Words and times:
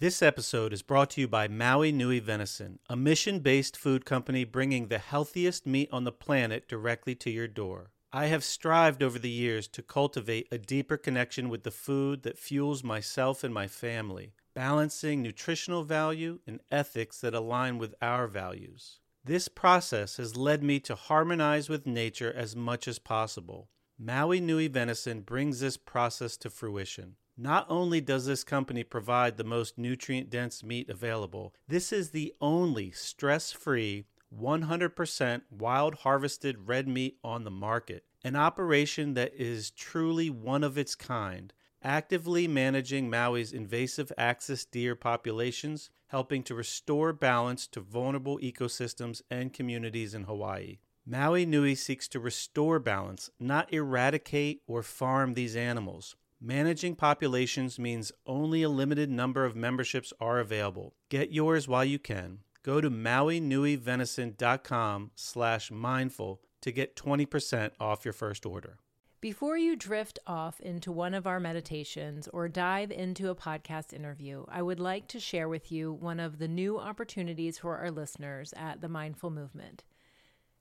This 0.00 0.22
episode 0.22 0.72
is 0.72 0.82
brought 0.82 1.10
to 1.10 1.20
you 1.20 1.26
by 1.26 1.48
Maui 1.48 1.90
Nui 1.90 2.20
Venison, 2.20 2.78
a 2.88 2.94
mission 2.94 3.40
based 3.40 3.76
food 3.76 4.04
company 4.04 4.44
bringing 4.44 4.86
the 4.86 4.98
healthiest 4.98 5.66
meat 5.66 5.88
on 5.90 6.04
the 6.04 6.12
planet 6.12 6.68
directly 6.68 7.16
to 7.16 7.30
your 7.30 7.48
door. 7.48 7.90
I 8.12 8.26
have 8.26 8.44
strived 8.44 9.02
over 9.02 9.18
the 9.18 9.28
years 9.28 9.66
to 9.66 9.82
cultivate 9.82 10.46
a 10.52 10.58
deeper 10.58 10.96
connection 10.96 11.48
with 11.48 11.64
the 11.64 11.72
food 11.72 12.22
that 12.22 12.38
fuels 12.38 12.84
myself 12.84 13.42
and 13.42 13.52
my 13.52 13.66
family, 13.66 14.34
balancing 14.54 15.20
nutritional 15.20 15.82
value 15.82 16.38
and 16.46 16.60
ethics 16.70 17.20
that 17.22 17.34
align 17.34 17.76
with 17.78 17.96
our 18.00 18.28
values. 18.28 19.00
This 19.24 19.48
process 19.48 20.18
has 20.18 20.36
led 20.36 20.62
me 20.62 20.78
to 20.78 20.94
harmonize 20.94 21.68
with 21.68 21.88
nature 21.88 22.32
as 22.32 22.54
much 22.54 22.86
as 22.86 23.00
possible. 23.00 23.68
Maui 23.98 24.38
Nui 24.38 24.68
Venison 24.68 25.22
brings 25.22 25.58
this 25.58 25.76
process 25.76 26.36
to 26.36 26.50
fruition. 26.50 27.16
Not 27.40 27.66
only 27.68 28.00
does 28.00 28.26
this 28.26 28.42
company 28.42 28.82
provide 28.82 29.36
the 29.36 29.44
most 29.44 29.78
nutrient 29.78 30.28
dense 30.28 30.64
meat 30.64 30.90
available, 30.90 31.54
this 31.68 31.92
is 31.92 32.10
the 32.10 32.34
only 32.40 32.90
stress 32.90 33.52
free, 33.52 34.06
100% 34.36 35.42
wild 35.48 35.94
harvested 35.94 36.66
red 36.68 36.88
meat 36.88 37.16
on 37.22 37.44
the 37.44 37.50
market. 37.52 38.02
An 38.24 38.34
operation 38.34 39.14
that 39.14 39.32
is 39.36 39.70
truly 39.70 40.28
one 40.28 40.64
of 40.64 40.76
its 40.76 40.96
kind, 40.96 41.52
actively 41.80 42.48
managing 42.48 43.08
Maui's 43.08 43.52
invasive 43.52 44.10
axis 44.18 44.64
deer 44.64 44.96
populations, 44.96 45.90
helping 46.08 46.42
to 46.42 46.56
restore 46.56 47.12
balance 47.12 47.68
to 47.68 47.80
vulnerable 47.80 48.40
ecosystems 48.40 49.22
and 49.30 49.52
communities 49.52 50.12
in 50.12 50.24
Hawaii. 50.24 50.78
Maui 51.06 51.46
Nui 51.46 51.76
seeks 51.76 52.08
to 52.08 52.18
restore 52.18 52.80
balance, 52.80 53.30
not 53.38 53.72
eradicate 53.72 54.62
or 54.66 54.82
farm 54.82 55.34
these 55.34 55.54
animals. 55.54 56.16
Managing 56.40 56.94
populations 56.94 57.80
means 57.80 58.12
only 58.24 58.62
a 58.62 58.68
limited 58.68 59.10
number 59.10 59.44
of 59.44 59.56
memberships 59.56 60.12
are 60.20 60.38
available. 60.38 60.94
Get 61.08 61.32
yours 61.32 61.66
while 61.66 61.84
you 61.84 61.98
can. 61.98 62.44
Go 62.62 62.80
to 62.80 62.88
mauinuivenison.com 62.88 65.10
slash 65.16 65.72
mindful 65.72 66.40
to 66.60 66.70
get 66.70 66.94
20% 66.94 67.72
off 67.80 68.04
your 68.04 68.12
first 68.12 68.46
order. 68.46 68.78
Before 69.20 69.58
you 69.58 69.74
drift 69.74 70.20
off 70.28 70.60
into 70.60 70.92
one 70.92 71.12
of 71.12 71.26
our 71.26 71.40
meditations 71.40 72.28
or 72.28 72.46
dive 72.46 72.92
into 72.92 73.30
a 73.30 73.34
podcast 73.34 73.92
interview, 73.92 74.44
I 74.48 74.62
would 74.62 74.78
like 74.78 75.08
to 75.08 75.18
share 75.18 75.48
with 75.48 75.72
you 75.72 75.92
one 75.92 76.20
of 76.20 76.38
the 76.38 76.46
new 76.46 76.78
opportunities 76.78 77.58
for 77.58 77.78
our 77.78 77.90
listeners 77.90 78.54
at 78.56 78.80
the 78.80 78.88
Mindful 78.88 79.30
Movement. 79.30 79.82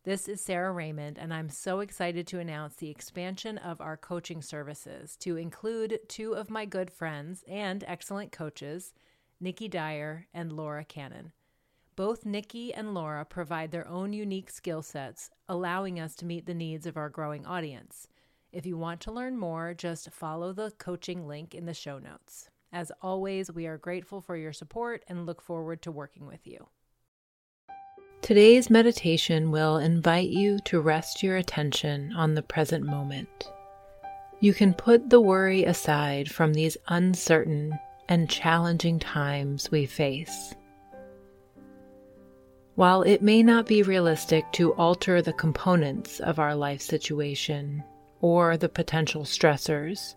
This 0.07 0.29
is 0.29 0.39
Sara 0.39 0.71
Raymond, 0.71 1.17
and 1.19 1.33
I'm 1.33 1.49
so 1.49 1.81
excited 1.81 2.27
to 2.27 2.39
announce 2.39 2.75
the 2.75 2.89
expansion 2.89 3.57
of 3.57 3.81
our 3.81 3.97
coaching 3.97 4.41
services 4.41 5.17
to 5.17 5.35
include 5.35 5.99
two 6.07 6.31
of 6.31 6.49
my 6.49 6.63
good 6.63 6.89
friends 6.89 7.43
and 7.45 7.83
excellent 7.85 8.31
coaches, 8.31 8.93
Nikki 9.41 9.67
Dyer 9.67 10.27
and 10.33 10.53
Laura 10.53 10.85
Cannon. 10.85 11.33
Both 11.97 12.25
Nikki 12.25 12.73
and 12.73 12.93
Laura 12.93 13.25
provide 13.25 13.71
their 13.71 13.85
own 13.85 14.13
unique 14.13 14.49
skill 14.49 14.81
sets, 14.81 15.29
allowing 15.49 15.99
us 15.99 16.15
to 16.15 16.25
meet 16.25 16.45
the 16.45 16.53
needs 16.53 16.85
of 16.85 16.95
our 16.95 17.09
growing 17.09 17.45
audience. 17.45 18.07
If 18.53 18.65
you 18.65 18.77
want 18.77 19.01
to 19.01 19.11
learn 19.11 19.37
more, 19.37 19.73
just 19.73 20.13
follow 20.13 20.53
the 20.53 20.71
coaching 20.77 21.27
link 21.27 21.53
in 21.53 21.65
the 21.65 21.73
show 21.73 21.99
notes. 21.99 22.49
As 22.71 22.93
always, 23.01 23.51
we 23.51 23.67
are 23.67 23.77
grateful 23.77 24.21
for 24.21 24.37
your 24.37 24.53
support 24.53 25.03
and 25.09 25.25
look 25.25 25.41
forward 25.41 25.81
to 25.81 25.91
working 25.91 26.25
with 26.25 26.47
you. 26.47 26.69
Today's 28.21 28.69
meditation 28.69 29.51
will 29.51 29.77
invite 29.77 30.27
you 30.27 30.59
to 30.65 30.81
rest 30.81 31.23
your 31.23 31.37
attention 31.37 32.11
on 32.13 32.33
the 32.33 32.41
present 32.41 32.83
moment. 32.83 33.49
You 34.41 34.53
can 34.53 34.73
put 34.73 35.09
the 35.09 35.21
worry 35.21 35.63
aside 35.63 36.29
from 36.29 36.53
these 36.53 36.75
uncertain 36.89 37.79
and 38.09 38.29
challenging 38.29 38.99
times 38.99 39.71
we 39.71 39.85
face. 39.85 40.53
While 42.75 43.03
it 43.03 43.21
may 43.21 43.43
not 43.43 43.65
be 43.65 43.81
realistic 43.81 44.51
to 44.53 44.73
alter 44.73 45.21
the 45.21 45.33
components 45.33 46.19
of 46.19 46.37
our 46.37 46.53
life 46.53 46.81
situation 46.81 47.81
or 48.19 48.57
the 48.57 48.67
potential 48.67 49.23
stressors, 49.23 50.15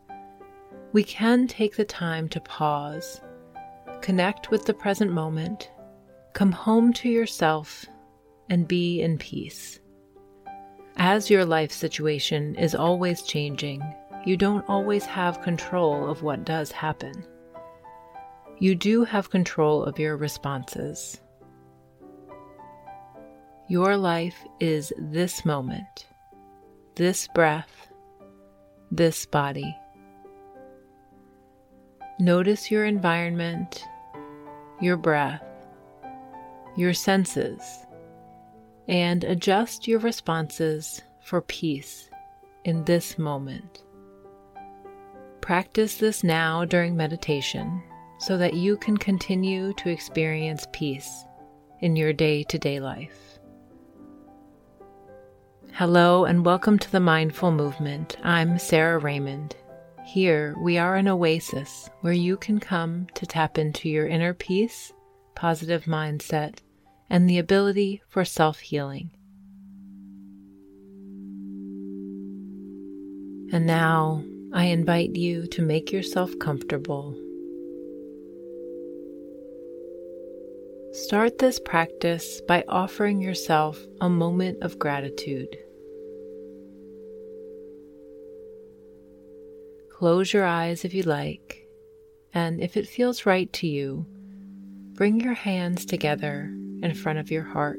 we 0.92 1.04
can 1.04 1.46
take 1.46 1.76
the 1.76 1.84
time 1.84 2.28
to 2.30 2.40
pause, 2.40 3.20
connect 4.00 4.50
with 4.50 4.64
the 4.64 4.74
present 4.74 5.12
moment, 5.12 5.70
come 6.32 6.52
home 6.52 6.92
to 6.94 7.08
yourself 7.08 7.86
and 8.50 8.68
be 8.68 9.00
in 9.00 9.16
peace. 9.16 9.80
As 10.96 11.30
your 11.30 11.46
life 11.46 11.72
situation 11.72 12.56
is 12.56 12.74
always 12.74 13.22
changing, 13.22 13.80
you 14.26 14.36
don't 14.36 14.68
always 14.68 15.06
have 15.06 15.40
control 15.40 16.10
of 16.10 16.22
what 16.22 16.44
does 16.44 16.70
happen. 16.70 17.24
You 18.58 18.74
do 18.74 19.04
have 19.04 19.30
control 19.30 19.82
of 19.84 19.98
your 19.98 20.16
responses. 20.16 21.20
Your 23.68 23.96
life 23.96 24.36
is 24.58 24.92
this 24.98 25.44
moment, 25.46 26.06
this 26.96 27.28
breath, 27.28 27.88
this 28.90 29.24
body. 29.24 29.74
Notice 32.18 32.70
your 32.70 32.84
environment, 32.84 33.86
your 34.80 34.98
breath, 34.98 35.44
your 36.76 36.92
senses 36.92 37.86
and 38.90 39.22
adjust 39.22 39.86
your 39.86 40.00
responses 40.00 41.00
for 41.22 41.40
peace 41.42 42.10
in 42.64 42.84
this 42.86 43.16
moment. 43.18 43.84
Practice 45.40 45.98
this 45.98 46.24
now 46.24 46.64
during 46.64 46.96
meditation 46.96 47.80
so 48.18 48.36
that 48.36 48.54
you 48.54 48.76
can 48.76 48.96
continue 48.96 49.72
to 49.74 49.88
experience 49.88 50.66
peace 50.72 51.24
in 51.78 51.94
your 51.94 52.12
day 52.12 52.42
to 52.42 52.58
day 52.58 52.80
life. 52.80 53.38
Hello, 55.74 56.24
and 56.24 56.44
welcome 56.44 56.76
to 56.76 56.90
the 56.90 56.98
Mindful 56.98 57.52
Movement. 57.52 58.16
I'm 58.24 58.58
Sara 58.58 58.98
Raymond. 58.98 59.54
Here, 60.04 60.56
we 60.60 60.78
are 60.78 60.96
an 60.96 61.06
oasis 61.06 61.88
where 62.00 62.12
you 62.12 62.36
can 62.36 62.58
come 62.58 63.06
to 63.14 63.24
tap 63.24 63.56
into 63.56 63.88
your 63.88 64.08
inner 64.08 64.34
peace, 64.34 64.92
positive 65.36 65.84
mindset, 65.84 66.58
and 67.10 67.28
the 67.28 67.38
ability 67.38 68.00
for 68.08 68.24
self 68.24 68.60
healing. 68.60 69.10
And 73.52 73.66
now 73.66 74.24
I 74.52 74.66
invite 74.66 75.16
you 75.16 75.48
to 75.48 75.62
make 75.62 75.90
yourself 75.90 76.30
comfortable. 76.40 77.16
Start 80.92 81.38
this 81.38 81.58
practice 81.58 82.40
by 82.46 82.64
offering 82.68 83.20
yourself 83.20 83.78
a 84.00 84.08
moment 84.08 84.62
of 84.62 84.78
gratitude. 84.78 85.56
Close 89.90 90.32
your 90.32 90.46
eyes 90.46 90.84
if 90.84 90.94
you 90.94 91.02
like, 91.02 91.66
and 92.32 92.60
if 92.60 92.76
it 92.76 92.88
feels 92.88 93.26
right 93.26 93.52
to 93.54 93.66
you, 93.66 94.06
bring 94.94 95.20
your 95.20 95.34
hands 95.34 95.84
together 95.84 96.52
in 96.82 96.94
front 96.94 97.18
of 97.18 97.30
your 97.30 97.44
heart. 97.44 97.78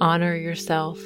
Honor 0.00 0.36
yourself 0.36 1.00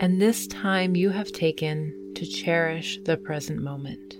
and 0.00 0.22
this 0.22 0.46
time 0.46 0.94
you 0.94 1.10
have 1.10 1.32
taken 1.32 2.12
to 2.14 2.24
cherish 2.24 2.98
the 3.04 3.16
present 3.16 3.60
moment. 3.60 4.14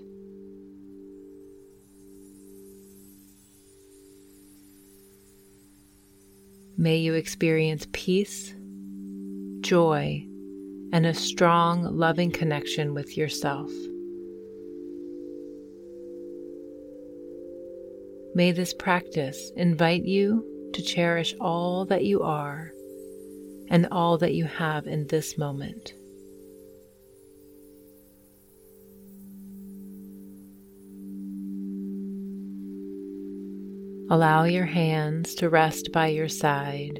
May 6.77 6.97
you 6.97 7.13
experience 7.13 7.87
peace, 7.91 8.53
joy, 9.61 10.25
and 10.91 11.05
a 11.05 11.13
strong, 11.13 11.83
loving 11.83 12.31
connection 12.31 12.93
with 12.93 13.17
yourself. 13.17 13.71
May 18.39 18.53
this 18.53 18.73
practice 18.73 19.51
invite 19.57 20.05
you 20.05 20.71
to 20.73 20.81
cherish 20.81 21.35
all 21.41 21.83
that 21.87 22.05
you 22.05 22.21
are 22.21 22.71
and 23.69 23.85
all 23.91 24.17
that 24.19 24.33
you 24.33 24.45
have 24.45 24.87
in 24.87 25.07
this 25.07 25.37
moment. 25.37 25.93
Allow 34.09 34.45
your 34.45 34.67
hands 34.67 35.35
to 35.35 35.49
rest 35.49 35.91
by 35.91 36.07
your 36.07 36.29
side 36.29 36.97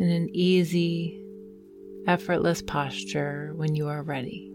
in 0.00 0.10
an 0.10 0.28
easy, 0.32 1.22
effortless 2.08 2.62
posture 2.62 3.52
when 3.54 3.76
you 3.76 3.86
are 3.86 4.02
ready. 4.02 4.49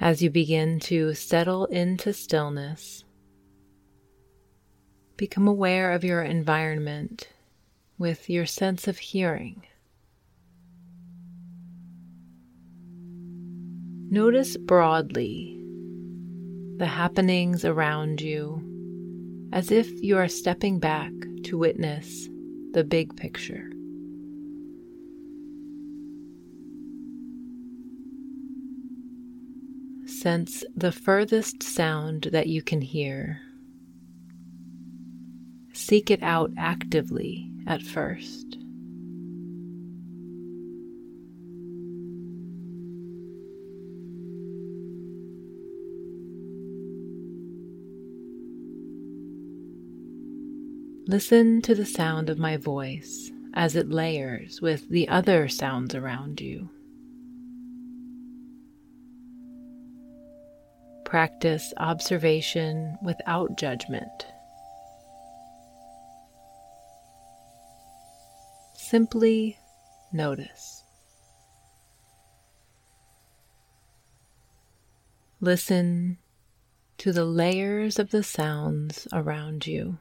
As 0.00 0.22
you 0.22 0.30
begin 0.30 0.78
to 0.80 1.14
settle 1.14 1.66
into 1.66 2.12
stillness. 2.12 3.04
Become 5.16 5.48
aware 5.48 5.92
of 5.92 6.04
your 6.04 6.22
environment 6.22 7.28
with 7.98 8.30
your 8.30 8.46
sense 8.46 8.86
of 8.86 8.98
hearing. 8.98 9.66
Notice 14.10 14.56
broadly 14.56 15.60
the 16.76 16.86
happenings 16.86 17.64
around 17.64 18.20
you 18.20 18.64
as 19.52 19.70
if 19.72 19.90
you 20.02 20.16
are 20.16 20.28
stepping 20.28 20.78
back 20.78 21.12
to 21.42 21.58
witness 21.58 22.28
the 22.72 22.84
big 22.84 23.16
picture. 23.16 23.70
Sense 30.20 30.64
the 30.74 30.90
furthest 30.90 31.62
sound 31.62 32.30
that 32.32 32.48
you 32.48 32.60
can 32.60 32.80
hear. 32.80 33.40
Seek 35.72 36.10
it 36.10 36.20
out 36.24 36.50
actively 36.58 37.52
at 37.68 37.82
first. 37.82 38.58
Listen 51.06 51.62
to 51.62 51.76
the 51.76 51.86
sound 51.86 52.28
of 52.28 52.40
my 52.40 52.56
voice 52.56 53.30
as 53.54 53.76
it 53.76 53.88
layers 53.88 54.60
with 54.60 54.88
the 54.88 55.06
other 55.08 55.46
sounds 55.46 55.94
around 55.94 56.40
you. 56.40 56.70
Practice 61.08 61.72
observation 61.78 62.98
without 63.02 63.56
judgment. 63.56 64.26
Simply 68.76 69.56
notice. 70.12 70.84
Listen 75.40 76.18
to 76.98 77.12
the 77.12 77.24
layers 77.24 77.98
of 77.98 78.10
the 78.10 78.22
sounds 78.22 79.08
around 79.12 79.66
you. 79.66 79.98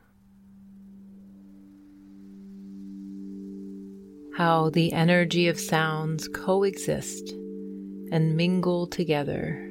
how 4.38 4.69
the 4.69 4.94
energy 4.94 5.48
of 5.48 5.59
sounds 5.59 6.27
coexist 6.27 7.31
and 8.12 8.38
mingle 8.38 8.86
together. 8.86 9.66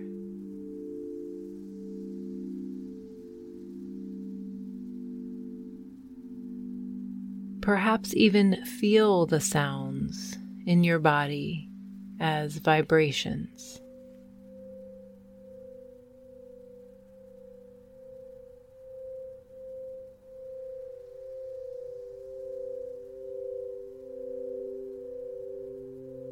Perhaps 7.67 8.15
even 8.15 8.65
feel 8.65 9.27
the 9.27 9.41
sounds 9.41 10.39
in 10.67 10.85
your 10.85 11.01
body 11.01 11.69
as 12.21 12.59
vibrations. 12.59 13.81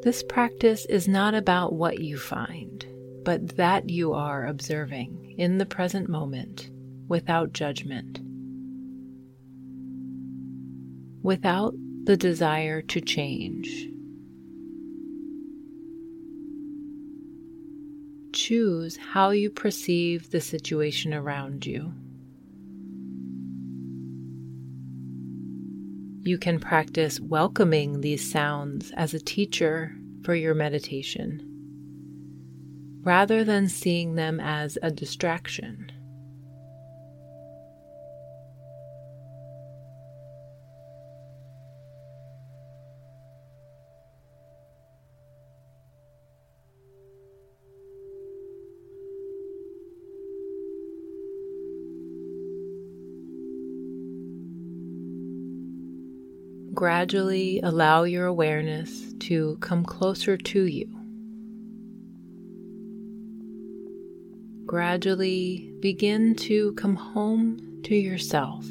This 0.05 0.23
practice 0.23 0.87
is 0.87 1.09
not 1.09 1.35
about 1.35 1.73
what 1.73 1.99
you 1.99 2.17
find, 2.17 2.87
but 3.25 3.57
that 3.57 3.91
you 3.91 4.13
are 4.13 4.47
observing 4.47 5.35
in 5.37 5.59
the 5.59 5.67
present 5.67 6.09
moment 6.09 6.71
without 7.09 7.53
judgment, 7.53 8.21
without 11.25 11.75
the 12.05 12.17
desire 12.19 12.83
to 12.83 13.01
change. 13.01 13.89
Choose 18.35 18.99
how 18.99 19.31
you 19.31 19.49
perceive 19.49 20.31
the 20.31 20.41
situation 20.41 21.15
around 21.15 21.65
you. 21.65 21.95
You 26.27 26.37
can 26.37 26.61
practice 26.61 27.19
welcoming 27.19 28.03
these 28.03 28.31
sounds 28.31 28.93
as 28.95 29.15
a 29.15 29.19
teacher 29.19 29.97
for 30.25 30.35
your 30.35 30.55
meditation, 30.55 31.41
rather 33.03 33.45
than 33.45 33.69
seeing 33.69 34.17
them 34.17 34.41
as 34.41 34.77
a 34.83 34.91
distraction. 34.91 35.91
Gradually 56.85 57.61
allow 57.63 58.03
your 58.03 58.27
awareness 58.27 59.15
to 59.15 59.57
come 59.63 59.83
closer 59.87 60.37
to 60.37 60.65
you. 60.67 60.87
Gradually 64.67 65.73
begin 65.81 66.35
to 66.35 66.75
come 66.75 66.95
home 66.95 67.81
to 67.85 67.95
yourself. 67.95 68.67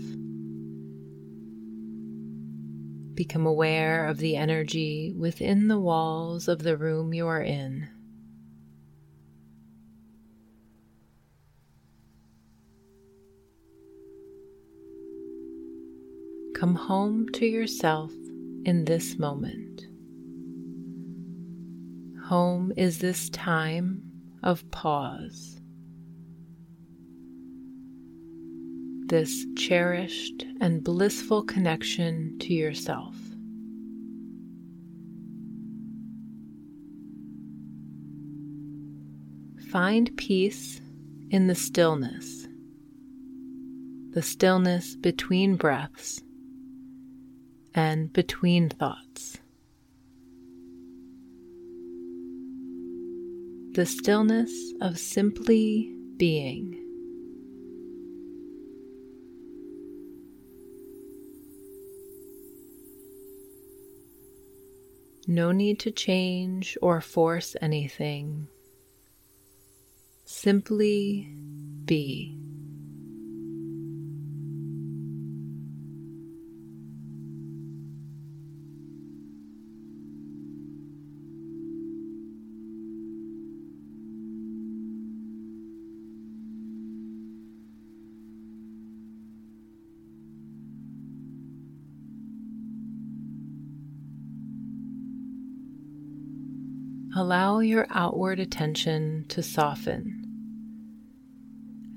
Become 3.15 3.47
aware 3.47 4.05
of 4.05 4.19
the 4.19 4.35
energy 4.35 5.11
within 5.17 5.67
the 5.67 5.79
walls 5.79 6.47
of 6.47 6.61
the 6.61 6.77
room 6.77 7.15
you 7.15 7.25
are 7.25 7.41
in. 7.41 7.89
Come 16.63 16.75
home 16.75 17.27
to 17.33 17.45
yourself 17.45 18.13
in 18.63 18.85
this 18.85 19.19
moment. 19.19 19.81
Home 22.27 22.71
is 22.77 22.99
this 22.99 23.29
time 23.31 24.01
of 24.41 24.71
pause, 24.71 25.59
this 29.07 29.45
cherished 29.57 30.45
and 30.61 30.81
blissful 30.81 31.43
connection 31.43 32.37
to 32.39 32.53
yourself. 32.53 33.17
Find 39.69 40.15
peace 40.15 40.79
in 41.29 41.47
the 41.47 41.55
stillness, 41.55 42.47
the 44.11 44.21
stillness 44.21 44.95
between 44.95 45.57
breaths 45.57 46.21
and 47.75 48.11
between 48.13 48.69
thoughts. 48.69 49.37
The 53.73 53.85
stillness 53.85 54.51
of 54.81 54.99
simply 54.99 55.95
being. 56.17 56.79
No 65.25 65.51
need 65.51 65.79
to 65.79 65.91
change 65.91 66.77
or 66.81 67.01
force 67.01 67.55
anything. 67.61 68.47
Simply 70.25 71.33
be. 71.85 72.42
Your 97.63 97.87
outward 97.89 98.39
attention 98.39 99.25
to 99.29 99.41
soften 99.41 100.23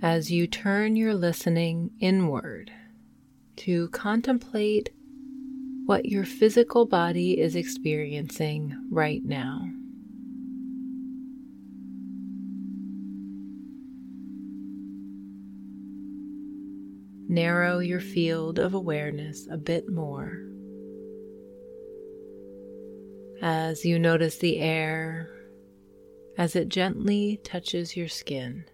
as 0.03 0.31
you 0.31 0.47
turn 0.47 0.97
your 0.97 1.15
listening 1.15 1.91
inward 2.01 2.71
to 3.57 3.89
contemplate 3.89 4.91
what 5.87 6.05
your 6.05 6.25
physical 6.25 6.87
body 6.87 7.41
is 7.41 7.57
experiencing 7.57 8.77
right 8.91 9.25
now. 9.25 9.69
Narrow 17.29 17.81
your 17.81 18.01
field 18.01 18.59
of 18.59 18.75
awareness 18.75 19.49
a 19.51 19.57
bit 19.57 19.89
more 19.89 20.43
as 23.43 23.85
you 23.85 23.99
notice 23.99 24.39
the 24.39 24.59
air 24.59 25.36
as 26.39 26.57
it 26.57 26.69
gently 26.69 27.41
touches 27.43 27.97
your 27.97 28.09
skin. 28.09 28.65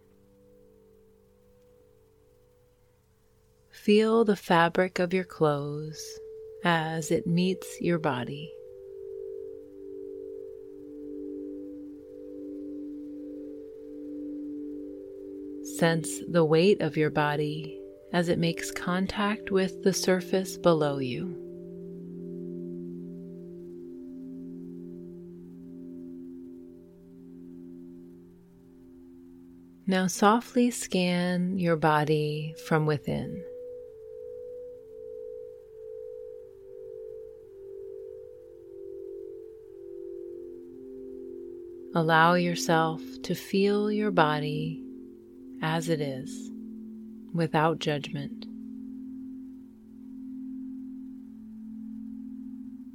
Feel 3.70 4.24
the 4.24 4.36
fabric 4.36 4.98
of 4.98 5.12
your 5.12 5.24
clothes 5.24 6.00
as 6.64 7.10
it 7.10 7.26
meets 7.26 7.80
your 7.80 7.98
body. 7.98 8.52
Sense 15.78 16.20
the 16.28 16.44
weight 16.44 16.80
of 16.80 16.96
your 16.96 17.10
body 17.10 17.80
as 18.12 18.28
it 18.28 18.38
makes 18.38 18.70
contact 18.70 19.50
with 19.50 19.82
the 19.82 19.92
surface 19.92 20.56
below 20.56 20.98
you. 20.98 21.41
Now 29.92 30.06
softly 30.06 30.70
scan 30.70 31.58
your 31.58 31.76
body 31.76 32.54
from 32.66 32.86
within. 32.86 33.44
Allow 41.94 42.36
yourself 42.36 43.02
to 43.24 43.34
feel 43.34 43.92
your 43.92 44.10
body 44.10 44.82
as 45.60 45.90
it 45.90 46.00
is, 46.00 46.50
without 47.34 47.78
judgment. 47.78 48.46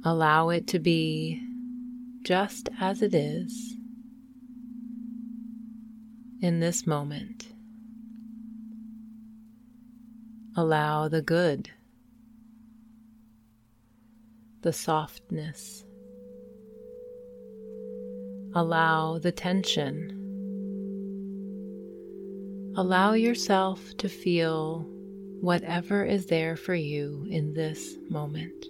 Allow 0.04 0.48
it 0.48 0.66
to 0.66 0.80
be 0.80 1.40
just 2.24 2.68
as 2.80 3.02
it 3.02 3.14
is 3.14 3.77
in 6.40 6.60
this 6.60 6.86
moment. 6.86 7.48
Allow 10.56 11.08
the 11.08 11.22
good, 11.22 11.70
the 14.62 14.72
softness, 14.72 15.84
allow 18.54 19.18
the 19.18 19.32
tension. 19.32 20.14
Allow 22.76 23.14
yourself 23.14 23.96
to 23.98 24.08
feel 24.08 24.86
whatever 25.40 26.04
is 26.04 26.26
there 26.26 26.56
for 26.56 26.74
you 26.74 27.26
in 27.28 27.54
this 27.54 27.96
moment. 28.08 28.66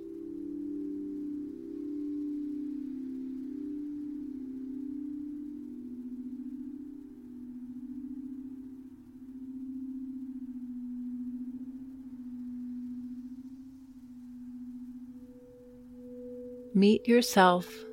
Meet 16.78 17.08
yourself 17.08 17.84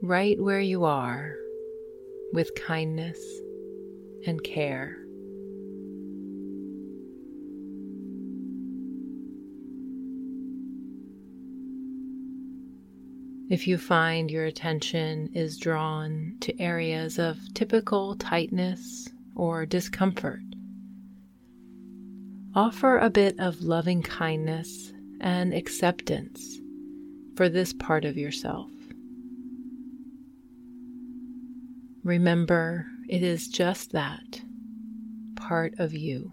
right 0.00 0.40
where 0.40 0.58
you 0.58 0.86
are 0.86 1.36
with 2.32 2.54
kindness 2.54 3.18
and 4.26 4.42
care. 4.42 4.96
If 13.50 13.66
you 13.66 13.76
find 13.76 14.30
your 14.30 14.46
attention 14.46 15.28
is 15.34 15.58
drawn 15.58 16.38
to 16.40 16.58
areas 16.58 17.18
of 17.18 17.36
typical 17.52 18.16
tightness 18.16 19.10
or 19.36 19.66
discomfort, 19.66 20.40
offer 22.54 22.96
a 22.96 23.10
bit 23.10 23.38
of 23.38 23.60
loving 23.60 24.02
kindness 24.02 24.90
and 25.20 25.52
acceptance 25.52 26.61
for 27.36 27.48
this 27.48 27.72
part 27.72 28.04
of 28.04 28.16
yourself. 28.16 28.70
Remember, 32.04 32.86
it 33.08 33.22
is 33.22 33.48
just 33.48 33.92
that 33.92 34.42
part 35.36 35.74
of 35.78 35.92
you. 35.92 36.32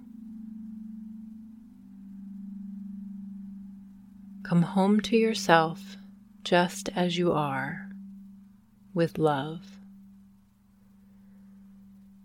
Come 4.44 4.64
home 4.64 5.00
to 5.02 5.16
yourself 5.16 5.98
just 6.44 6.90
as 6.96 7.18
you 7.18 7.32
are 7.32 7.90
with 8.94 9.18
love. 9.20 9.80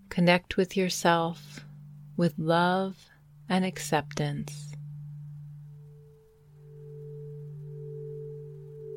Connect 0.08 0.56
with 0.56 0.76
yourself 0.76 1.64
with 2.16 2.38
love 2.38 3.10
and 3.48 3.64
acceptance. 3.64 4.73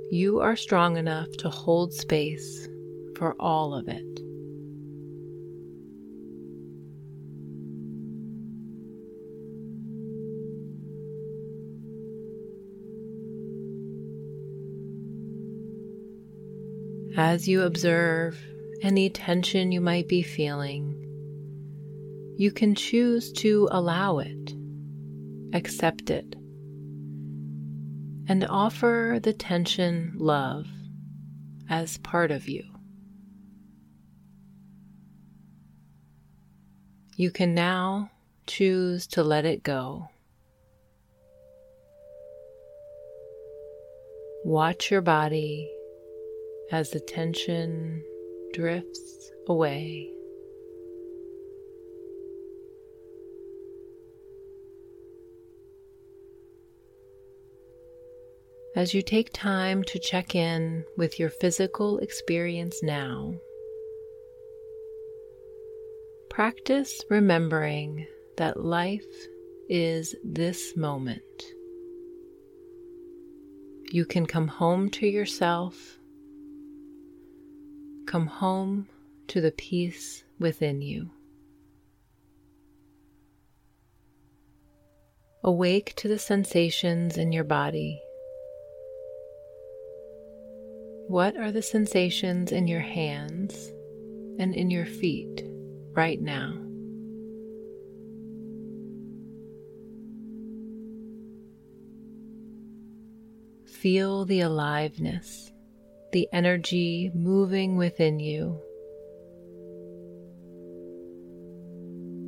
You 0.10 0.40
are 0.40 0.56
strong 0.56 0.96
enough 0.96 1.30
to 1.40 1.50
hold 1.50 1.94
space 1.94 2.70
for 3.18 3.36
all 3.42 3.74
of 3.74 3.90
it. 3.90 4.04
As 17.18 17.48
you 17.48 17.64
observe 17.64 18.40
any 18.82 19.10
tension 19.10 19.74
you 19.74 19.82
might 19.82 20.08
be 20.08 20.22
feeling, 20.22 20.94
you 22.38 22.52
can 22.52 22.76
choose 22.76 23.34
to 23.34 23.68
allow 23.72 24.20
it, 24.20 24.54
accept 25.54 26.12
it, 26.12 26.36
and 28.28 28.46
offer 28.50 29.20
the 29.22 29.34
tension 29.34 30.14
love 30.16 30.68
as 31.70 31.98
part 32.00 32.32
of 32.32 32.48
you. 32.48 32.64
You 37.16 37.32
can 37.32 37.56
now 37.56 38.12
choose 38.46 39.08
to 39.08 39.24
let 39.24 39.46
it 39.46 39.64
go. 39.64 40.10
Watch 44.44 44.92
your 44.92 45.02
body 45.02 45.70
as 46.72 46.92
the 46.92 47.00
tension 47.00 48.04
drifts 48.54 49.32
away. 49.48 50.17
As 58.78 58.94
you 58.94 59.02
take 59.02 59.34
time 59.34 59.84
to 59.86 59.98
check 59.98 60.36
in 60.36 60.86
with 60.98 61.18
your 61.18 61.32
physical 61.32 61.98
experience 61.98 62.84
now, 62.84 63.34
practice 66.30 67.02
remembering 67.10 68.06
that 68.38 68.64
life 68.64 69.04
is 69.68 70.16
this 70.24 70.78
moment. 70.78 71.24
You 73.92 74.06
can 74.06 74.28
come 74.28 74.48
home 74.48 74.92
to 74.92 75.08
yourself 75.08 75.98
Come 78.06 78.28
home 78.28 78.88
to 79.28 79.42
the 79.42 79.52
peace 79.52 80.24
within 80.40 80.82
you. 80.82 81.10
Awake 85.44 85.94
to 85.98 86.08
the 86.08 86.18
sensations 86.18 87.18
in 87.18 87.34
your 87.34 87.44
body. 87.44 88.00
What 91.08 91.38
are 91.38 91.52
the 91.52 91.62
sensations 91.62 92.52
in 92.52 92.68
your 92.68 92.82
hands 92.82 93.72
and 94.40 94.54
in 94.54 94.70
your 94.70 94.86
feet 94.86 95.44
right 95.94 96.22
now? 96.22 96.54
Feel 103.66 104.26
the 104.26 104.42
aliveness 104.42 105.52
the 106.12 106.28
energy 106.32 107.12
moving 107.14 107.76
within 107.76 108.20
you, 108.20 108.60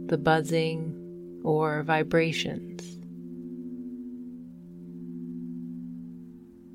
the 0.08 0.18
buzzing 0.18 1.42
or 1.44 1.84
vibrations. 1.84 2.98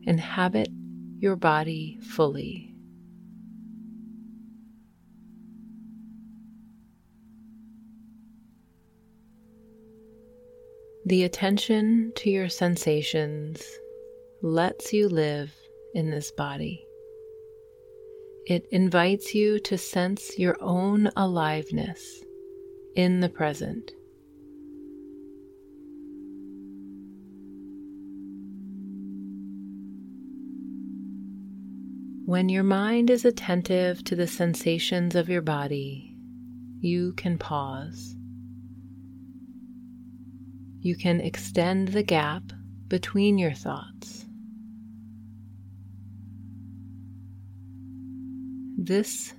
Inhabit 0.06 0.68
your 1.24 1.36
body 1.36 1.98
fully. 2.02 2.70
The 11.06 11.24
attention 11.24 12.12
to 12.16 12.30
your 12.30 12.50
sensations 12.50 13.62
lets 14.42 14.92
you 14.92 15.08
live 15.08 15.50
in 15.94 16.10
this 16.10 16.30
body. 16.30 16.86
It 18.46 18.66
invites 18.70 19.34
you 19.34 19.58
to 19.60 19.78
sense 19.78 20.38
your 20.38 20.58
own 20.60 21.10
aliveness 21.16 22.22
in 22.96 23.20
the 23.20 23.30
present. 23.30 23.92
When 32.26 32.48
your 32.48 32.62
mind 32.62 33.10
is 33.10 33.26
attentive 33.26 34.02
to 34.04 34.16
the 34.16 34.26
sensations 34.26 35.14
of 35.14 35.28
your 35.28 35.42
body, 35.42 36.16
you 36.80 37.12
can 37.12 37.36
pause. 37.36 38.16
You 40.80 40.96
can 40.96 41.20
extend 41.20 41.88
the 41.88 42.02
gap 42.02 42.42
between 42.88 43.36
your 43.36 43.52
thoughts. 43.52 44.24
This 48.78 49.34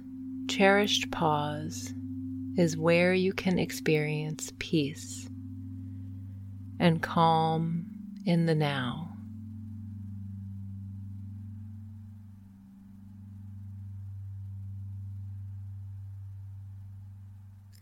cherished 0.48 1.10
pause 1.10 1.92
is 2.56 2.78
where 2.78 3.16
you 3.16 3.34
can 3.34 3.58
experience 3.58 4.54
peace 4.60 5.28
and 6.80 7.02
calm 7.02 7.88
in 8.28 8.46
the 8.46 8.56
now. 8.56 9.05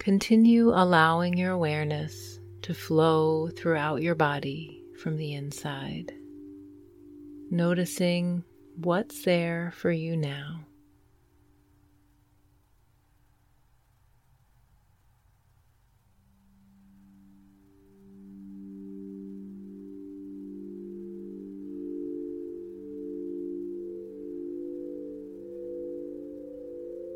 Continue 0.03 0.71
allowing 0.71 1.37
your 1.37 1.51
awareness 1.51 2.37
to 2.61 2.73
flow 2.73 3.47
throughout 3.47 4.01
your 4.01 4.15
body 4.15 4.83
from 5.01 5.15
the 5.15 5.33
inside, 5.33 6.11
noticing 7.49 8.43
what's 8.75 9.23
there 9.23 9.71
for 9.77 9.91
you 9.91 10.17
now. 10.17 10.65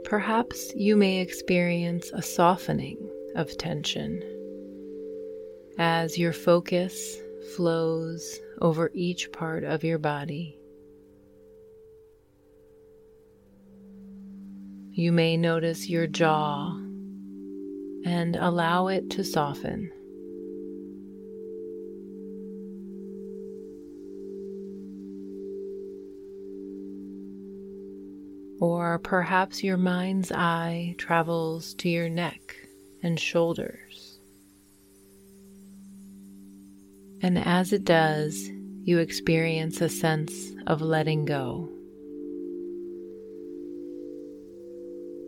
Perhaps 0.08 0.74
you 0.74 0.96
may 0.96 1.20
experience 1.20 2.12
a 2.14 2.22
softening 2.22 2.98
of 3.36 3.58
tension 3.58 4.24
as 5.78 6.18
your 6.18 6.32
focus 6.32 7.18
flows 7.58 8.40
over 8.62 8.90
each 8.94 9.30
part 9.34 9.66
of 9.66 9.84
your 9.84 9.98
body. 9.98 10.58
You 14.94 15.12
may 15.12 15.36
notice 15.36 15.90
your 15.90 16.08
jaw 16.08 16.74
and 18.06 18.38
allow 18.38 18.88
it 18.88 19.10
to 19.10 19.26
soften. 19.26 19.92
Or 28.60 28.98
perhaps 29.00 29.64
your 29.64 29.78
mind's 29.78 30.32
eye 30.32 30.96
travels 30.98 31.74
to 31.76 31.90
your 31.90 32.10
neck 32.10 32.56
and 33.04 33.20
shoulders. 33.20 34.20
And 37.22 37.38
as 37.38 37.74
it 37.74 37.84
does, 37.84 38.50
you 38.84 39.00
experience 39.00 39.82
a 39.82 39.90
sense 39.90 40.52
of 40.66 40.82
letting 40.82 41.26
go. 41.26 41.70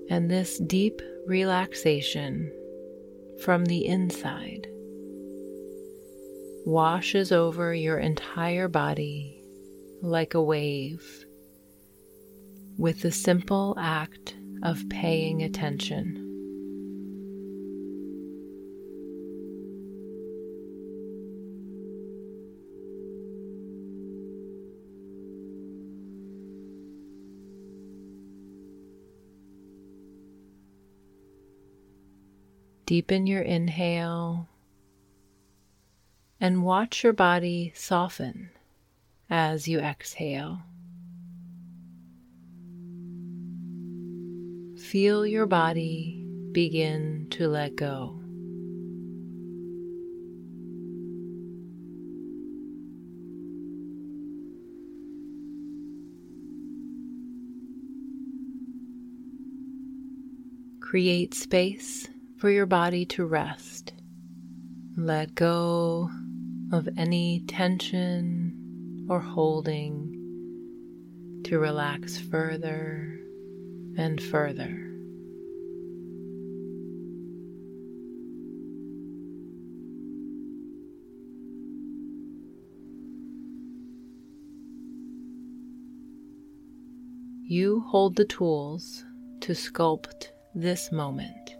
And 0.09 0.29
this 0.29 0.57
deep 0.59 1.01
relaxation 1.27 2.51
from 3.43 3.65
the 3.65 3.85
inside 3.85 4.67
washes 6.65 7.31
over 7.31 7.73
your 7.73 7.99
entire 7.99 8.67
body 8.67 9.43
like 10.01 10.33
a 10.33 10.41
wave 10.41 11.25
with 12.79 13.01
the 13.01 13.11
simple 13.11 13.75
act 13.77 14.37
of 14.63 14.87
paying 14.87 15.43
attention. 15.43 16.25
Deepen 32.85 33.27
your 33.27 33.41
inhale 33.41 34.47
and 36.39 36.63
watch 36.63 37.03
your 37.03 37.13
body 37.13 37.73
soften 37.75 38.49
as 39.29 39.67
you 39.67 39.79
exhale. 39.79 40.61
Feel 44.89 45.23
your 45.23 45.45
body 45.45 46.25
begin 46.51 47.27
to 47.29 47.47
let 47.47 47.75
go. 47.75 48.19
Create 60.79 61.35
space 61.35 62.07
for 62.37 62.49
your 62.49 62.65
body 62.65 63.05
to 63.05 63.23
rest. 63.23 63.93
Let 64.97 65.35
go 65.35 66.09
of 66.71 66.89
any 66.97 67.41
tension 67.41 69.05
or 69.07 69.19
holding 69.19 70.15
to 71.43 71.59
relax 71.59 72.17
further 72.17 73.18
and 73.97 74.21
further. 74.21 74.85
You 87.51 87.81
hold 87.87 88.15
the 88.15 88.25
tools 88.25 89.03
to 89.41 89.53
sculpt 89.53 90.27
this 90.53 90.91
moment 90.91 91.55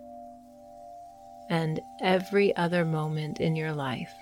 and 1.50 1.80
every 2.00 2.56
other 2.56 2.86
moment 2.86 3.40
in 3.40 3.56
your 3.56 3.74
life 3.74 4.14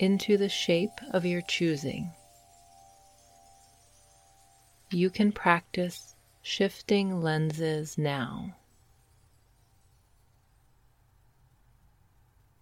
into 0.00 0.36
the 0.36 0.48
shape 0.48 1.00
of 1.12 1.24
your 1.24 1.42
choosing. 1.42 2.10
You 4.90 5.10
can 5.10 5.30
practice 5.30 6.16
shifting 6.48 7.20
lenses 7.20 7.98
now. 7.98 8.54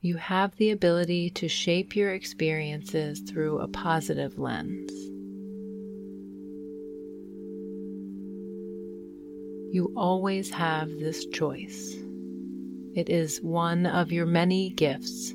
You 0.01 0.17
have 0.17 0.57
the 0.57 0.73
ability 0.73 1.31
to 1.31 1.47
shape 1.47 1.95
your 1.95 2.13
experiences 2.13 3.21
through 3.21 3.61
a 3.61 3.69
positive 3.69 4.41
lens. 4.41 4.91
You 9.73 9.93
always 9.97 10.51
have 10.51 10.91
this 10.91 11.25
choice. 11.27 11.95
It 12.97 13.09
is 13.09 13.41
one 13.41 13.87
of 13.87 14.11
your 14.11 14.27
many 14.27 14.71
gifts. 14.71 15.33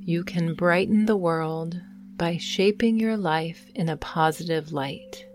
You 0.00 0.24
can 0.24 0.54
brighten 0.54 1.04
the 1.04 1.16
world 1.16 1.78
by 2.16 2.36
shaping 2.36 2.98
your 2.98 3.16
life 3.16 3.66
in 3.74 3.88
a 3.88 3.96
positive 3.96 4.72
light. 4.72 5.26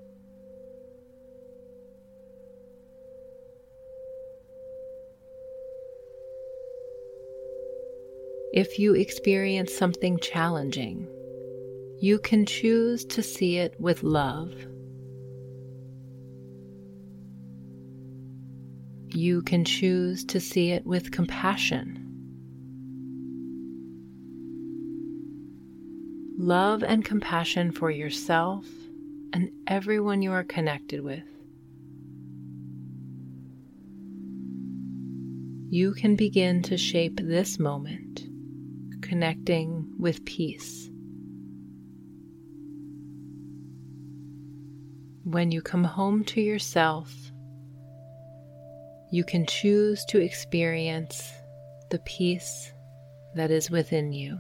If 8.53 8.79
you 8.79 8.95
experience 8.95 9.73
something 9.73 10.19
challenging, 10.19 11.07
you 11.99 12.17
can 12.17 12.45
choose 12.45 13.05
to 13.05 13.21
see 13.21 13.57
it 13.57 13.79
with 13.79 14.01
love. 14.01 14.53
You 19.09 19.41
can 19.41 19.65
choose 19.65 20.23
to 20.25 20.39
see 20.39 20.71
it 20.71 20.85
with 20.85 21.11
compassion. 21.11 21.98
Love 26.39 26.81
and 26.81 27.05
compassion 27.05 27.71
for 27.71 27.91
yourself 27.91 28.65
and 29.33 29.51
everyone 29.67 30.23
you 30.23 30.31
are 30.31 30.43
connected 30.43 31.01
with. 31.01 31.23
You 35.69 35.93
can 35.93 36.15
begin 36.15 36.63
to 36.63 36.77
shape 36.77 37.19
this 37.21 37.59
moment, 37.59 38.23
connecting 39.03 39.93
with 39.99 40.25
peace. 40.25 40.89
when 45.31 45.51
you 45.51 45.61
come 45.61 45.83
home 45.83 46.23
to 46.23 46.41
yourself, 46.41 47.13
you 49.11 49.23
can 49.23 49.45
choose 49.45 50.03
to 50.05 50.19
experience 50.19 51.31
the 51.91 51.99
peace 51.99 52.71
that 53.35 53.51
is 53.51 53.69
within 53.69 54.11
you. 54.11 54.39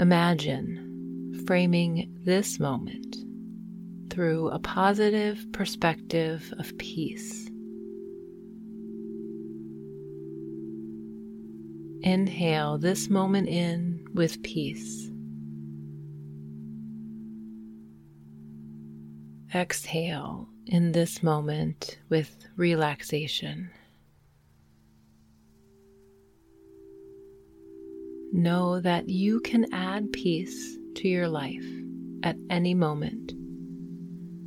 Imagine 0.00 1.44
framing 1.46 2.16
this 2.24 2.58
moment 2.58 3.16
through 4.08 4.48
a 4.48 4.58
positive 4.58 5.46
perspective 5.52 6.54
of 6.58 6.78
peace. 6.78 7.50
Inhale 12.00 12.78
this 12.78 13.10
moment 13.10 13.48
in 13.48 14.02
with 14.14 14.42
peace. 14.42 15.10
Exhale 19.54 20.48
in 20.64 20.92
this 20.92 21.22
moment 21.22 21.98
with 22.08 22.46
relaxation. 22.56 23.70
Know 28.32 28.80
that 28.80 29.08
you 29.08 29.40
can 29.40 29.66
add 29.72 30.12
peace 30.12 30.78
to 30.96 31.08
your 31.08 31.28
life 31.28 31.66
at 32.22 32.36
any 32.48 32.74
moment 32.74 33.32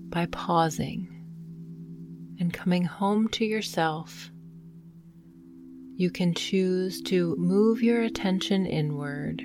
by 0.09 0.25
pausing 0.27 1.09
and 2.39 2.53
coming 2.53 2.85
home 2.85 3.27
to 3.29 3.45
yourself. 3.45 4.31
You 5.95 6.09
can 6.11 6.33
choose 6.33 7.01
to 7.03 7.35
move 7.37 7.83
your 7.83 8.01
attention 8.01 8.65
inward 8.65 9.41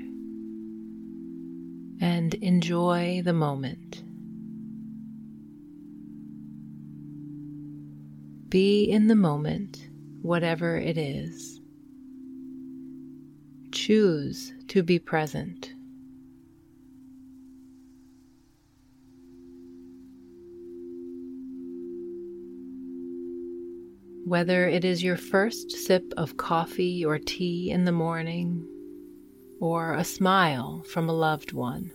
and 2.00 2.34
enjoy 2.34 3.22
the 3.24 3.32
moment. 3.32 4.02
Be 8.48 8.84
in 8.84 9.08
the 9.08 9.16
moment, 9.16 9.88
whatever 10.22 10.76
it 10.76 10.96
is. 10.96 11.57
Choose 13.88 14.52
to 14.66 14.82
be 14.82 14.98
present. 14.98 15.72
Whether 24.26 24.68
it 24.68 24.84
is 24.84 25.02
your 25.02 25.16
first 25.16 25.70
sip 25.70 26.04
of 26.18 26.36
coffee 26.36 27.02
or 27.02 27.18
tea 27.18 27.70
in 27.70 27.86
the 27.86 27.92
morning, 27.92 28.68
or 29.58 29.94
a 29.94 30.04
smile 30.04 30.84
from 30.92 31.08
a 31.08 31.14
loved 31.14 31.54
one, 31.54 31.90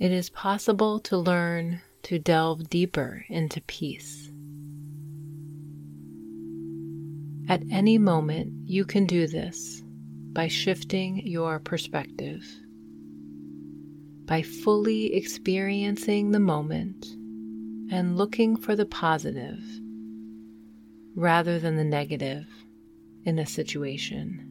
it 0.00 0.10
is 0.10 0.28
possible 0.28 0.98
to 0.98 1.16
learn 1.16 1.80
to 2.02 2.18
delve 2.18 2.68
deeper 2.68 3.24
into 3.28 3.60
peace. 3.60 4.31
At 7.52 7.64
any 7.70 7.98
moment, 7.98 8.50
you 8.64 8.86
can 8.86 9.04
do 9.04 9.26
this 9.26 9.82
by 10.32 10.48
shifting 10.48 11.26
your 11.26 11.58
perspective, 11.58 12.42
by 14.24 14.40
fully 14.40 15.12
experiencing 15.12 16.30
the 16.30 16.40
moment 16.40 17.04
and 17.92 18.16
looking 18.16 18.56
for 18.56 18.74
the 18.74 18.86
positive 18.86 19.62
rather 21.14 21.58
than 21.58 21.76
the 21.76 21.84
negative 21.84 22.46
in 23.26 23.38
a 23.38 23.44
situation. 23.44 24.48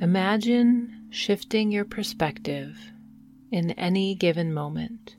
Imagine 0.00 1.08
shifting 1.10 1.70
your 1.70 1.84
perspective 1.84 2.93
in 3.54 3.70
any 3.72 4.16
given 4.16 4.52
moment. 4.52 5.14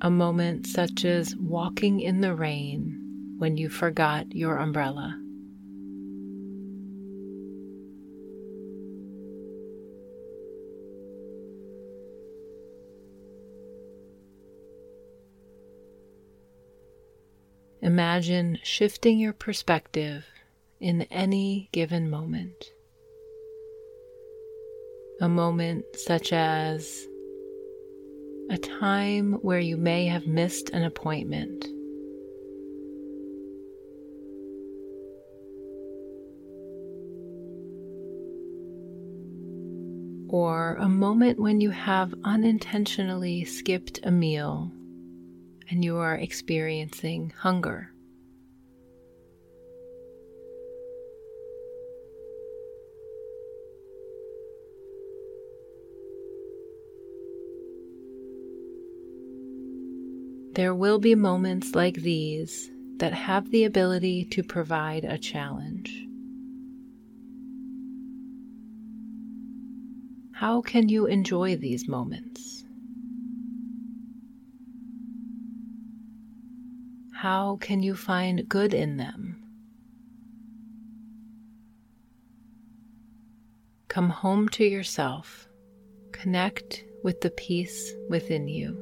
A 0.00 0.08
moment 0.08 0.68
such 0.68 1.04
as 1.04 1.34
walking 1.34 1.98
in 1.98 2.20
the 2.20 2.36
rain 2.36 3.34
when 3.38 3.56
you 3.56 3.68
forgot 3.68 4.32
your 4.32 4.58
umbrella. 4.58 5.20
Imagine 17.92 18.56
shifting 18.62 19.18
your 19.18 19.32
perspective 19.32 20.24
in 20.78 21.02
any 21.10 21.68
given 21.72 22.08
moment. 22.08 22.72
A 25.20 25.28
moment 25.28 25.84
such 25.96 26.32
as 26.32 27.08
a 28.48 28.56
time 28.58 29.32
where 29.42 29.58
you 29.58 29.76
may 29.76 30.06
have 30.06 30.28
missed 30.28 30.70
an 30.70 30.84
appointment. 30.84 31.66
Or 40.28 40.76
a 40.76 40.88
moment 40.88 41.40
when 41.40 41.60
you 41.60 41.70
have 41.70 42.14
unintentionally 42.22 43.44
skipped 43.44 43.98
a 44.04 44.12
meal 44.12 44.70
and 45.70 45.84
you 45.84 45.96
are 45.96 46.16
experiencing 46.16 47.32
hunger. 47.36 47.92
There 60.54 60.74
will 60.74 60.98
be 60.98 61.14
moments 61.14 61.76
like 61.76 61.94
these 61.94 62.70
that 62.96 63.14
have 63.14 63.50
the 63.50 63.64
ability 63.64 64.24
to 64.26 64.42
provide 64.42 65.04
a 65.04 65.16
challenge. 65.16 66.06
How 70.32 70.60
can 70.60 70.88
you 70.88 71.06
enjoy 71.06 71.56
these 71.56 71.86
moments? 71.86 72.64
How 77.20 77.58
can 77.60 77.82
you 77.82 77.96
find 77.96 78.48
good 78.48 78.72
in 78.72 78.96
them? 78.96 79.44
Come 83.88 84.08
home 84.08 84.48
to 84.56 84.64
yourself. 84.64 85.46
Connect 86.12 86.82
with 87.04 87.20
the 87.20 87.28
peace 87.28 87.92
within 88.08 88.48
you. 88.48 88.72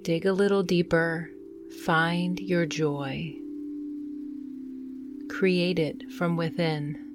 Dig 0.00 0.24
a 0.24 0.32
little 0.32 0.62
deeper, 0.62 1.28
find 1.84 2.40
your 2.40 2.64
joy. 2.64 3.34
Create 5.28 5.78
it 5.78 6.10
from 6.12 6.38
within. 6.38 7.11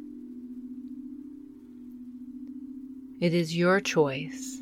It 3.20 3.34
is 3.34 3.58
your 3.58 3.80
choice. 3.80 4.62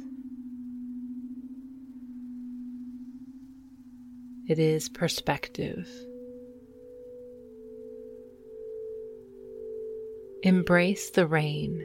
It 4.48 4.60
is 4.60 4.88
perspective. 4.88 5.90
Embrace 10.44 11.10
the 11.10 11.28
rain. 11.28 11.84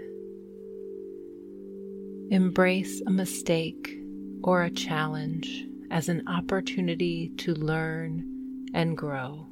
Embrace 2.30 3.02
a 3.04 3.10
mistake 3.10 3.98
or 4.44 4.62
a 4.62 4.70
challenge 4.70 5.66
as 5.90 6.08
an 6.08 6.22
opportunity 6.28 7.30
to 7.38 7.52
learn 7.52 8.68
and 8.74 8.96
grow. 8.96 9.48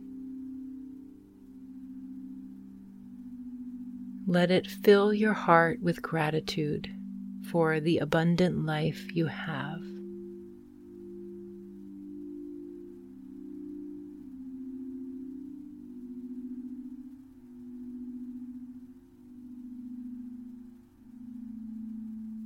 Let 4.28 4.52
it 4.52 4.68
fill 4.68 5.12
your 5.12 5.32
heart 5.32 5.82
with 5.82 6.00
gratitude 6.00 6.94
for 7.50 7.80
the 7.80 7.98
abundant 7.98 8.66
life 8.66 9.14
you 9.14 9.26
have. 9.26 9.80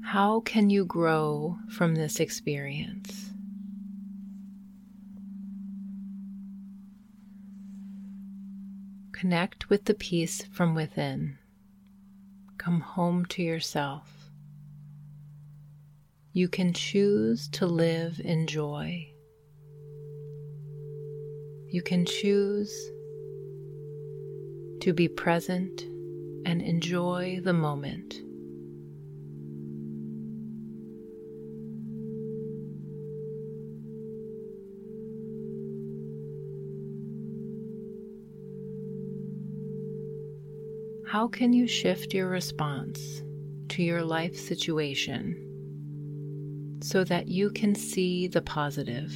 How 0.04 0.40
can 0.40 0.68
you 0.68 0.84
grow 0.84 1.58
from 1.70 1.94
this 1.94 2.20
experience? 2.20 3.30
Connect 9.12 9.70
with 9.70 9.86
the 9.86 9.94
peace 9.94 10.42
from 10.52 10.74
within. 10.74 11.38
Come 12.58 12.80
home 12.80 13.24
to 13.26 13.42
yourself. 13.42 14.21
You 16.34 16.48
can 16.48 16.72
choose 16.72 17.46
to 17.50 17.66
live 17.66 18.18
in 18.24 18.46
joy. 18.46 19.06
You 21.68 21.82
can 21.82 22.06
choose 22.06 22.72
to 24.80 24.94
be 24.94 25.08
present 25.08 25.82
and 26.46 26.62
enjoy 26.62 27.40
the 27.44 27.52
moment. 27.52 28.14
How 41.06 41.28
can 41.28 41.52
you 41.52 41.66
shift 41.66 42.14
your 42.14 42.30
response 42.30 43.22
to 43.68 43.82
your 43.82 44.02
life 44.02 44.34
situation 44.34 45.51
so 46.82 47.04
that 47.04 47.28
you 47.28 47.50
can 47.50 47.74
see 47.74 48.26
the 48.26 48.42
positive? 48.42 49.14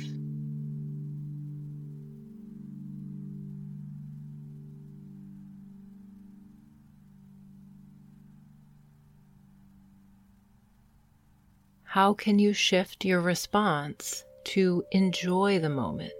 How 11.82 12.12
can 12.12 12.38
you 12.38 12.52
shift 12.52 13.06
your 13.06 13.22
response 13.22 14.22
to 14.44 14.84
enjoy 14.92 15.58
the 15.58 15.70
moment? 15.70 16.12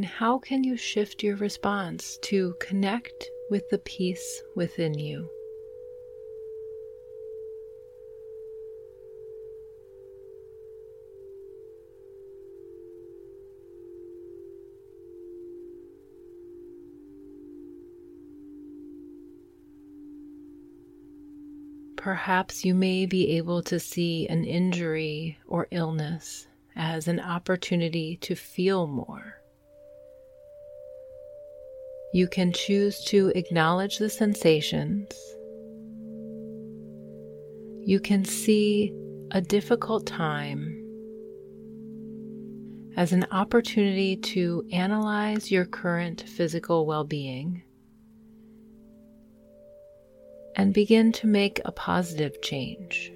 And 0.00 0.06
how 0.06 0.38
can 0.38 0.64
you 0.64 0.78
shift 0.78 1.22
your 1.22 1.36
response 1.36 2.16
to 2.22 2.54
connect 2.58 3.28
with 3.50 3.68
the 3.68 3.76
peace 3.76 4.42
within 4.56 4.94
you? 4.94 5.28
Perhaps 21.96 22.64
you 22.64 22.74
may 22.74 23.04
be 23.04 23.36
able 23.36 23.62
to 23.64 23.78
see 23.78 24.26
an 24.28 24.46
injury 24.46 25.36
or 25.46 25.68
illness 25.70 26.46
as 26.74 27.06
an 27.06 27.20
opportunity 27.20 28.16
to 28.22 28.34
feel 28.34 28.86
more. 28.86 29.39
You 32.12 32.26
can 32.26 32.52
choose 32.52 33.04
to 33.04 33.28
acknowledge 33.36 33.98
the 33.98 34.10
sensations. 34.10 35.12
You 37.86 38.00
can 38.00 38.24
see 38.24 38.92
a 39.30 39.40
difficult 39.40 40.06
time 40.06 40.76
as 42.96 43.12
an 43.12 43.26
opportunity 43.30 44.16
to 44.16 44.64
analyze 44.72 45.52
your 45.52 45.64
current 45.64 46.22
physical 46.22 46.84
well 46.84 47.04
being 47.04 47.62
and 50.56 50.74
begin 50.74 51.12
to 51.12 51.28
make 51.28 51.60
a 51.64 51.70
positive 51.70 52.42
change. 52.42 53.12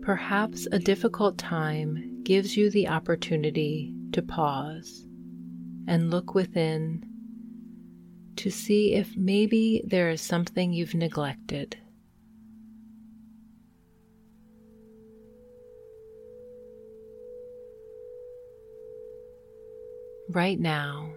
Perhaps 0.00 0.66
a 0.72 0.78
difficult 0.78 1.36
time 1.36 2.22
gives 2.22 2.56
you 2.56 2.70
the 2.70 2.88
opportunity 2.88 3.92
to 4.16 4.22
pause 4.22 5.04
and 5.86 6.10
look 6.10 6.34
within 6.34 7.04
to 8.34 8.50
see 8.50 8.94
if 8.94 9.14
maybe 9.14 9.82
there 9.86 10.08
is 10.08 10.22
something 10.22 10.72
you've 10.72 10.94
neglected. 10.94 11.76
Right 20.30 20.58
now, 20.58 21.12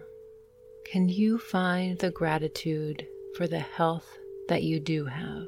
can 0.84 1.08
you 1.08 1.38
find 1.38 1.98
the 1.98 2.10
gratitude 2.10 3.06
for 3.34 3.48
the 3.48 3.60
health 3.60 4.18
that 4.48 4.62
you 4.62 4.78
do 4.78 5.06
have? 5.06 5.46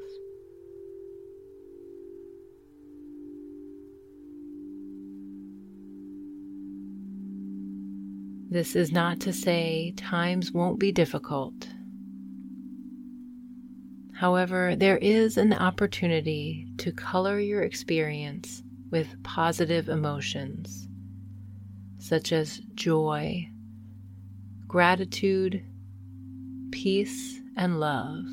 This 8.53 8.75
is 8.75 8.91
not 8.91 9.19
to 9.21 9.33
say 9.33 9.95
times 9.97 10.51
won't 10.51 10.77
be 10.77 10.91
difficult. 10.91 11.69
However, 14.13 14.75
there 14.75 14.99
is 14.99 15.37
an 15.37 15.53
opportunity 15.53 16.67
to 16.77 16.91
color 16.91 17.39
your 17.39 17.63
experience 17.63 18.61
with 18.91 19.23
positive 19.23 19.89
emotions, 19.89 20.87
such 21.97 22.31
as 22.31 22.59
joy, 22.75 23.49
gratitude, 24.67 25.65
peace, 26.69 27.41
and 27.57 27.79
love. 27.79 28.27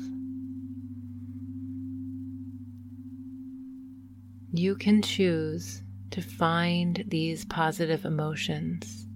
You 4.53 4.75
can 4.75 5.01
choose 5.01 5.81
to 6.11 6.21
find 6.21 7.05
these 7.07 7.43
positive 7.43 8.05
emotions 8.05 9.07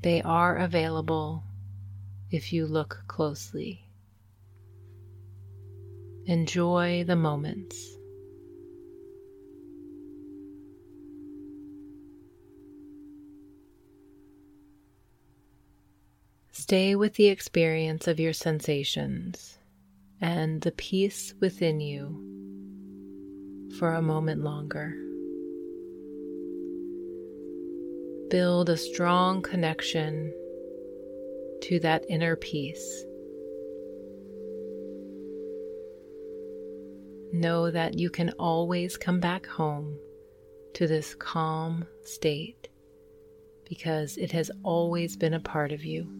They 0.00 0.22
are 0.22 0.56
available 0.56 1.42
if 2.30 2.52
you 2.52 2.66
look 2.66 3.02
closely. 3.08 3.84
Enjoy 6.26 7.04
the 7.04 7.16
moments. 7.16 7.96
Stay 16.52 16.94
with 16.94 17.14
the 17.14 17.28
experience 17.28 18.06
of 18.06 18.20
your 18.20 18.34
sensations 18.34 19.58
and 20.20 20.60
the 20.60 20.72
peace 20.72 21.32
within 21.40 21.80
you 21.80 22.24
for 23.78 23.94
a 23.94 24.02
moment 24.02 24.42
longer. 24.42 25.07
Build 28.30 28.68
a 28.68 28.76
strong 28.76 29.42
connection 29.42 30.32
to 31.62 31.80
that 31.80 32.04
inner 32.08 32.36
peace. 32.36 33.04
Know 37.32 37.70
that 37.70 37.98
you 37.98 38.10
can 38.10 38.30
always 38.38 38.96
come 38.96 39.20
back 39.20 39.46
home 39.46 39.98
to 40.74 40.86
this 40.86 41.14
calm 41.14 41.86
state 42.02 42.68
because 43.68 44.16
it 44.16 44.32
has 44.32 44.50
always 44.62 45.16
been 45.16 45.34
a 45.34 45.40
part 45.40 45.72
of 45.72 45.84
you. 45.84 46.17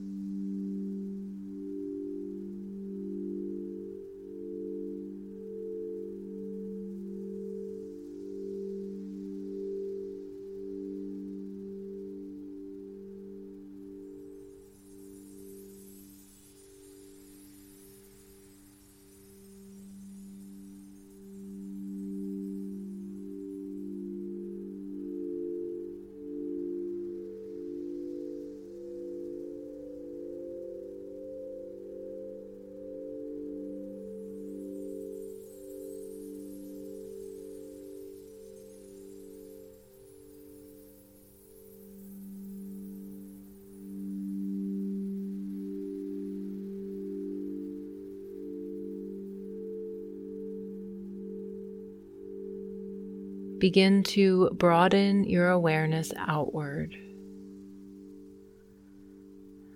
Begin 53.58 54.02
to 54.02 54.50
broaden 54.52 55.24
your 55.24 55.50
awareness 55.50 56.12
outward. 56.16 56.96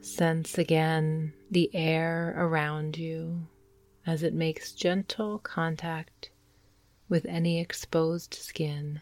Sense 0.00 0.58
again 0.58 1.32
the 1.50 1.70
air 1.74 2.34
around 2.36 2.96
you 2.96 3.46
as 4.06 4.22
it 4.22 4.34
makes 4.34 4.72
gentle 4.72 5.38
contact 5.38 6.30
with 7.08 7.26
any 7.26 7.60
exposed 7.60 8.34
skin. 8.34 9.00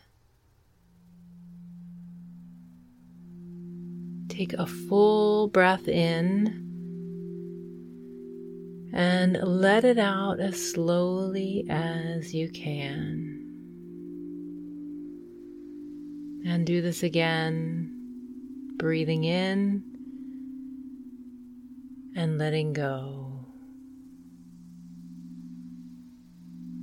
Take 4.28 4.52
a 4.52 4.66
full 4.66 5.48
breath 5.48 5.88
in 5.88 6.66
and 8.92 9.38
let 9.42 9.84
it 9.84 9.98
out 9.98 10.40
as 10.40 10.72
slowly 10.72 11.66
as 11.68 12.34
you 12.34 12.50
can. 12.50 13.29
And 16.46 16.66
do 16.66 16.81
this 16.81 17.03
again, 17.03 17.92
breathing 18.76 19.24
in 19.24 19.83
and 22.16 22.38
letting 22.38 22.72
go. 22.72 23.46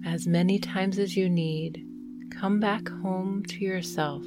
As 0.05 0.27
many 0.27 0.59
times 0.59 0.99
as 0.99 1.17
you 1.17 1.27
need, 1.27 1.85
come 2.31 2.59
back 2.59 2.87
home 2.87 3.43
to 3.45 3.59
yourself. 3.59 4.23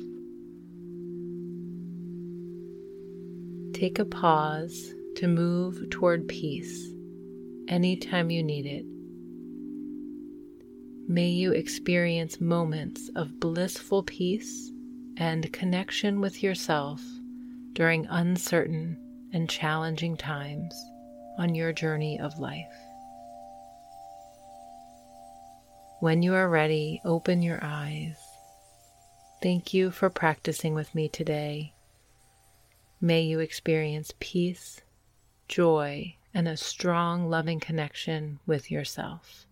Take 3.72 3.98
a 3.98 4.04
pause 4.04 4.92
to 5.16 5.26
move 5.26 5.88
toward 5.90 6.28
peace 6.28 6.90
anytime 7.68 8.30
you 8.30 8.42
need 8.42 8.66
it. 8.66 8.84
May 11.08 11.28
you 11.28 11.52
experience 11.52 12.40
moments 12.40 13.10
of 13.16 13.40
blissful 13.40 14.02
peace 14.02 14.70
and 15.20 15.52
connection 15.52 16.18
with 16.18 16.42
yourself 16.42 17.02
during 17.74 18.06
uncertain 18.06 18.96
and 19.34 19.50
challenging 19.50 20.16
times 20.16 20.74
on 21.38 21.54
your 21.54 21.74
journey 21.74 22.18
of 22.18 22.38
life. 22.38 22.72
When 26.00 26.22
you 26.22 26.34
are 26.34 26.48
ready, 26.48 27.02
open 27.04 27.42
your 27.42 27.58
eyes. 27.60 28.16
Thank 29.42 29.74
you 29.74 29.90
for 29.90 30.08
practicing 30.08 30.74
with 30.74 30.94
me 30.94 31.06
today. 31.10 31.74
May 32.98 33.20
you 33.20 33.40
experience 33.40 34.14
peace, 34.20 34.80
joy, 35.48 36.16
and 36.32 36.48
a 36.48 36.56
strong, 36.56 37.28
loving 37.28 37.60
connection 37.60 38.38
with 38.46 38.70
yourself. 38.70 39.44